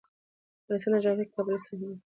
[0.03, 0.03] د
[0.67, 1.97] افغانستان جغرافیه کې کابل ستر اهمیت لري.